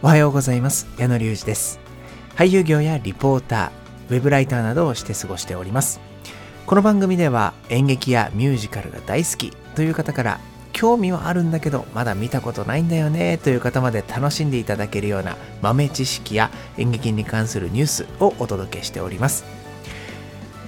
[0.00, 0.86] おはようございます。
[0.96, 1.80] 矢野隆二です。
[2.36, 5.98] 俳優業やリポーターウェブライターなどをして過ごしております。
[6.66, 10.40] この番組では演劇やミュージカルが大好きという方から
[10.72, 19.44] 興味はあるんだけどまだ見たことないんだよねという方まで楽しんでいただけるような豆知識や演劇に関するニュースをお届けしております、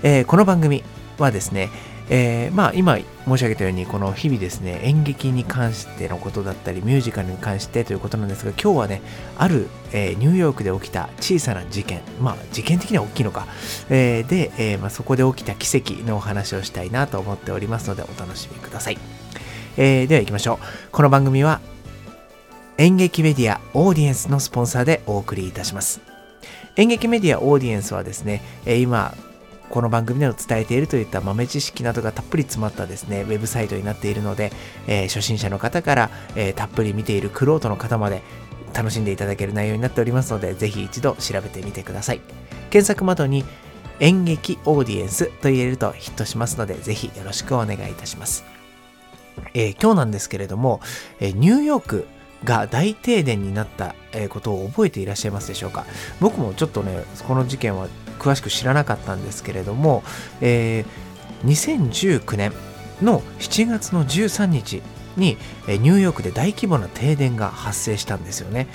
[0.02, 0.82] えー、この番組
[1.18, 1.70] はですね
[2.12, 9.00] えー、まあ今申し上げたようにこの日々ですね演劇に関してのことだったりミュージカルに関してということなんですが今日はね
[9.38, 13.46] ある、えー、ニューヨークで起きた小さな事件まあ事件的には大きいのか、
[13.88, 18.98] えー、で、えまあ、そこで起きた奇跡のお話をしたいなと思っておりますのでお楽しみください、
[19.76, 20.90] えでは行きましょう。
[20.90, 21.60] この番組は
[22.78, 26.00] 演劇メディアオーディエンスのスポンサーでお送りいたします。
[26.76, 29.14] 演劇メディアオーディエンスはですね、え今
[29.70, 34.50] この番組でも伝えているといった豆知識などがたっぷり詰まったですね、ウェブサイトになっているので、
[34.88, 38.22] えー、初心者の方から、えー、たっぷり見ているクロートの方まで
[38.74, 42.20] 楽しんでいただける内容になっておりますので、ぜひ一度調べてみてください。
[42.70, 43.44] 検索窓に
[44.00, 48.44] 演劇オーディエンスと入れるとヒットしますので、ぜひよろしくお願いいたします。
[49.54, 50.80] えー、今日なんですけれども、
[51.20, 52.06] えニューヨーク
[52.42, 53.94] が大停電になった
[54.30, 55.84] ことを覚えていらっしゃいますでしょうか？
[56.20, 57.86] 僕もちょっとねこの事件は
[58.20, 60.04] 詳しく知らなかったんですけれども、
[60.40, 62.52] えー、2019年
[63.02, 64.82] の7月の13日
[65.16, 68.68] にニューヨークで大規模な停電が発生したんですよね。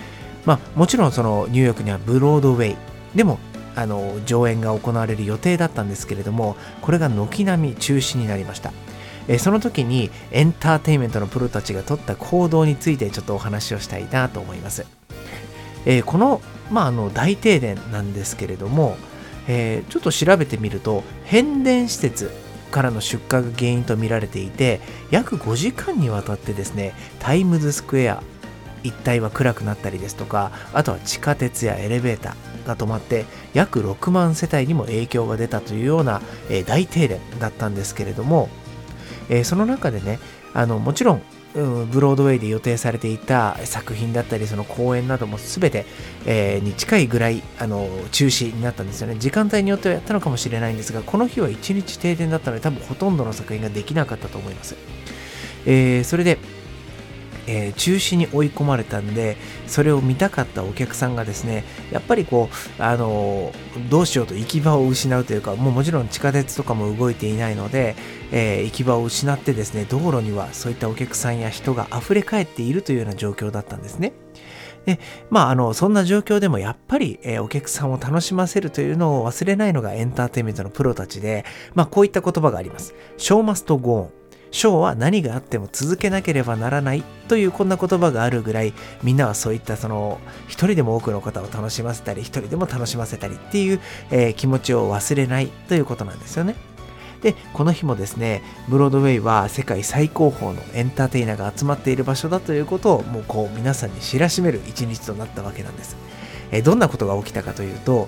[0.46, 2.76] まあ、もちろんそのニューヨークにはブロードウェイ
[3.16, 3.40] でも
[3.76, 8.72] あの上演が行われる予定だったんですけれどもこれが軒並み中止になりました。
[9.28, 14.86] えその時にエンターテインメントのプロたちが取った行動についてちょっとお話をしたいなと思います。
[15.88, 18.98] えー、この,、まあ、あの大停電なんですけれども、
[19.48, 22.32] えー、ちょっと調べてみると変電施設
[22.72, 28.24] からの出火が原因とみられていて約5時間にわたってですねタイムズスクエア
[28.84, 38.50] 一帯は暗くなったりですとかあとは地下鉄やエレベーターが止まって約6万世帯にも影響が出たというような、えー、大停電だったんですけれども、
[39.30, 40.20] えー、その中でね
[40.54, 41.22] あのもちろん
[41.56, 45.86] うんブロードウェイで予定されていた作品だったり、その公演なども全て、
[46.26, 49.16] えー、に近いぐらいあの中止になったんですよね。
[49.18, 54.76] 時間帯によってはやったのかもしれないんですが、この日は1日停電だったので、多分ほとんどの作品ができなかったと思います。
[55.66, 56.38] えー、それで、
[57.48, 67.96] えー、中止に追い込まれたんで、それを見たかったお客さんがですね、やっぱりこう、あのー、どうしようと行き場を失うというか、もうもちろん地下鉄とかも動いていないので、
[68.32, 74.14] えー、行き場を失ってですね、道路にはそういったお客さんや人が溢れ返っているというような状況だったんですね。
[74.86, 82.94] で、まあ、あの、そんな状況でもやっぱり、えー、お客さんを楽しませるというのを忘れないのがエンターテインメントのプロたちで、まあ、こういった言葉があります。
[83.18, 84.25] ショーマストゴーン。
[84.56, 88.74] ショーは何があっても続けなければならないというこんな言葉があるぐらい
[89.04, 90.18] みんなはそういったその
[90.48, 96.56] 一人でも多くの方を楽しませたり一人でも楽しませたりっていう、えー、気持ちを忘れないということなんですよね。
[97.22, 105.98] で、この日もですね、ブロードウェイは世界最高峰のエンターテイナーが集まっている場所だということをもうこう皆さんに知らしめる一日となったわけなんです。
[106.52, 108.08] えー、どんなことが起きたかというと、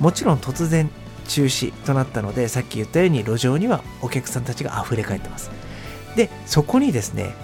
[0.00, 0.88] もちろん突然
[1.28, 5.63] 中止となったので、さっき言ったように路上にはお客さんたちが溢れ返ってます。
[6.16, 7.34] で、そこにですね、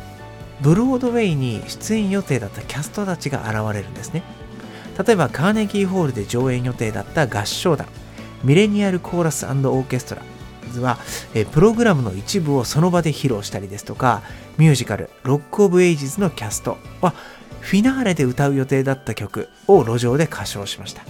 [0.61, 4.23] ブロードウェイに出演予定だったキャストたちが現れるんですね。
[5.05, 7.87] 例えば、カーネギーホールで上演予定だった合唱団、
[8.45, 10.23] ミレニアルコーラスオーケストラ
[10.79, 10.99] は、
[11.35, 14.23] えプログラムの一部をその場で披露したりですとか、
[14.59, 17.15] ミュージカル、ロック・オブ・エイジズのキャストは、
[17.61, 21.03] フィナーレで歌う予定だった曲を路上で歌唱しました。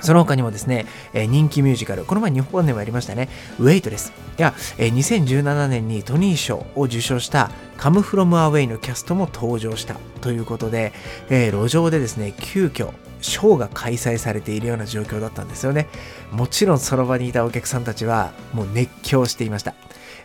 [0.00, 3.28] その他にもですね、えー、人気ミュージカル、この前日本でもやりましたね、
[3.58, 4.12] ウェイトレス。
[4.38, 10.92] いや、えー、2017年にトニー賞を受賞したカムフロムアウェイのキャストも登場したということで、
[11.30, 15.88] えー、路上でですね、急遽、ショーが開催されているような状況だったんですよね。
[16.30, 19.74] もちろんその場にいたお客さんたちはもう熱狂していました。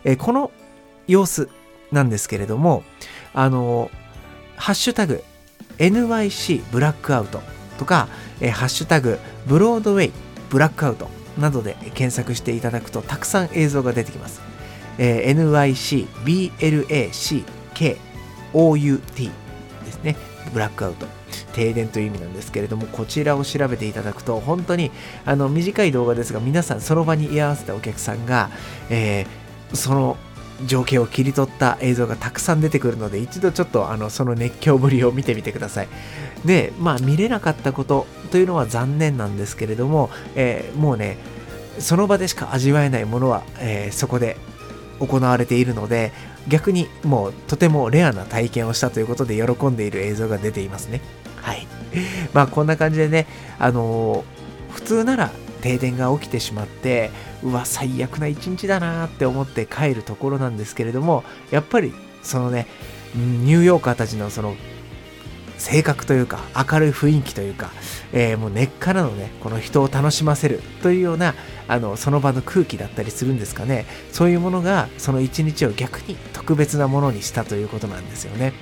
[0.04, 0.50] えー、この
[1.06, 1.48] 様子
[1.92, 2.84] なんですけれども、
[3.32, 3.90] あの、
[4.56, 5.22] ハッシュタグ
[5.78, 7.42] NYC ブラックアウト
[7.78, 8.08] とか、
[8.40, 10.12] え、ハッシュタグブロードウェイ
[10.50, 11.08] ブラックアウト
[11.38, 14.40] などで検索していただくとたくさん映像が出てきます。
[14.98, 16.16] えー、
[18.54, 19.30] NYCBLACKOUT
[19.84, 20.16] ですね。
[20.52, 21.06] ブラックアウト。
[21.52, 24.90] 停電という意味なんですけれども、こちらを調べていただくと、本当に
[25.24, 28.50] あの短い動画ですが、皆さんその場に居合わせたお客さんが、
[28.90, 30.16] えー、その
[30.66, 35.88] 情景を切り取った映像がたくさん出てくるので、一度ちょっとあのその熱狂ぶりを見てみてください。
[36.44, 41.18] で、まあ見れなかったことというのは残念なんですけれども、えー、もうね、
[41.78, 44.36] その場でしか味わえないものは、えー、そこで
[45.00, 46.12] 行われているので、
[46.48, 51.00] 逆にもうとてもレアな体験をしたということで喜んでいる映像が出ていますね。
[51.36, 51.66] はい。
[52.32, 53.26] まあこんな感じでね、
[53.58, 55.30] あのー、普通なら
[55.64, 57.10] 停電が起きてしまって、
[57.42, 62.66] うわ、最悪な一日だなって思って帰るところなんですけれども、やっぱりそのね、
[63.14, 64.56] ニューヨーカーたちのその
[65.56, 67.70] 性格というか明るい雰囲気というか、
[68.12, 71.34] えー、もう根っからのねこの人を楽しませるというような
[71.68, 73.86] あのその場の空気だったりするんですかね。
[74.12, 78.52] そういうものがその一日を逆に特別なものにしたということなんですよね。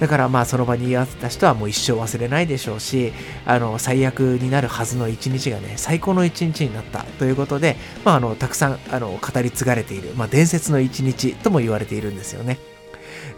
[0.00, 3.12] だからまあその場に居合わせた人はもう一生忘れないでしょうし
[3.46, 12.58] あの最悪になるはずの一日がね最高の一日になったということで、まあ、あのたくさんあの語り継がれている、まあ、伝説の一日とも言われているんですよね。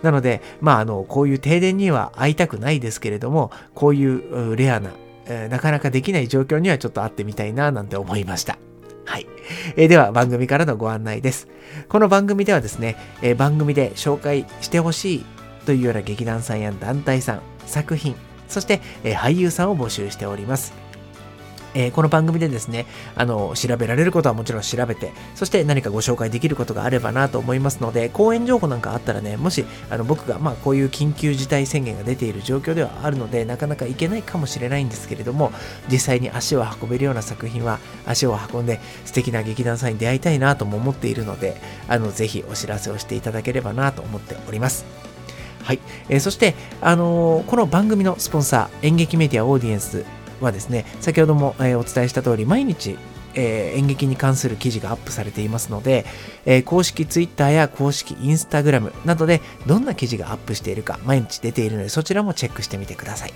[0.03, 4.91] なので、まあ、あの、こういう停電には会いたくないですけれども、こういうレアな、
[5.27, 8.59] えー、なかなかできない状況にはちょっと会ってみたいな、なんて思いました。
[9.05, 9.27] はい。
[9.77, 11.49] えー、では、番組からのご案内です。
[11.89, 15.27] この番組ではですね、えー、番組で紹介してほしい
[15.69, 18.17] というような劇団さんや団体さん、作品、
[18.49, 20.73] そして、え俳優さんを募集しております。
[21.75, 35.53] えー、この番組でですね、あの、調べられることはもちろん調べて、そして何かご紹介できることがあればなと思いますので、講演情報なんかあったらね、もし、あの、僕が、まあ、こういう緊急事態宣言が出ている状況ではあるので、なかなか行けないかもしれないんですけれども、
[35.93, 45.08] 実際に足を運べるような作品は、足を運んで素敵な劇団さんに出会いたいなとも思っているので、あの、ぜひお知らせをしていただければなと思っております。
[45.69, 45.81] はい。
[46.09, 50.07] えー、そして、あのー、この番組のスポンサー、演劇メディアオーディエンス
[50.41, 52.97] はですね、先ほども、え、お伝えした通り、毎日、
[53.35, 56.07] え、演劇に関する記事がアップされていますので、
[56.47, 63.35] え、公式 Twitter や公式 Instagram などでどんな記事がアップしているか毎日出ているのでそちらもチェックしてみてください。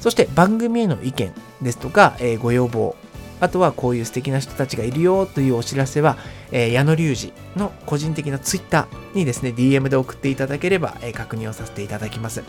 [0.00, 1.30] そして番組への意見
[1.60, 2.96] ですとか、え、ご要望、
[3.40, 6.16] あとはこういう素敵な人たちがいるよというお知らせは、
[6.52, 12.42] えー、矢野隆二の個人的な Twitter にですね、DM で送っていただければ、えー、確認をさせていただきます。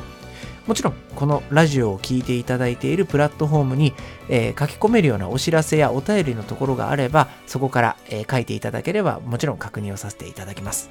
[0.68, 3.94] もちろん、このラジオを聴いていただいているプラットフォームに、
[4.30, 10.90] えー、書き込めるようなお知らせやお便りのところがあれば、そこから、えー、書いていただければ、もちろん確認をさせていただきます。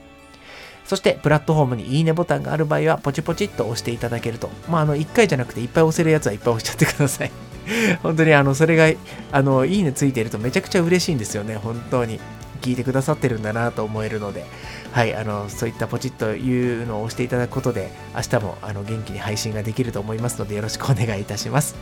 [0.85, 4.49] そして、プラットフォームにいいねボタンがある場合は、ポチポチっと押していただけると。
[4.69, 7.54] まあ、あの、1回じゃなくて、いっぱい押せるやつはいっぱい押しちゃってください。
[8.03, 8.99] 本当に、あの、それが、
[9.33, 12.21] あの、いいねついてるとめちゃくちゃ嬉しいんですよね、本当に。
[12.65, 14.47] 聞いてくださってるんだなと思えるので、
[14.91, 21.75] はい、あの、そういったポチッというのを押していただくことで、明日もあの元気に配信ができると思いますので、よろしくお願いいたします。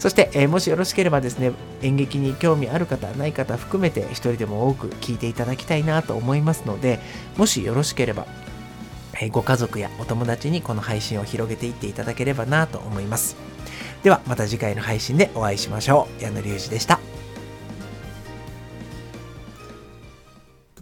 [0.00, 1.52] そして、えー、もしよろしければですね、
[1.82, 6.98] 演劇に興味ある方、ない方含めて、一人でも多く聞いていただきたいなと思いますので、
[7.36, 8.26] もしよろしければ、
[9.30, 13.36] ご家族やお友達にこの配信を広げていっていただければなと思います。
[14.02, 16.22] ではまた次回の配信でお会いしましょう。
[16.22, 17.15] 矢野隆二でした。